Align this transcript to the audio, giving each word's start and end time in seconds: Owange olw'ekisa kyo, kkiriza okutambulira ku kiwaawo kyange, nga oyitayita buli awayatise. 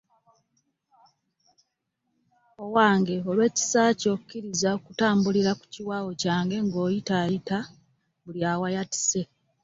Owange 2.63 3.15
olw'ekisa 3.29 3.81
kyo, 3.99 4.13
kkiriza 4.19 4.67
okutambulira 4.77 5.51
ku 5.59 5.65
kiwaawo 5.73 6.11
kyange, 6.21 6.57
nga 6.65 6.77
oyitayita 6.85 7.57
buli 8.23 8.41
awayatise. 8.51 9.21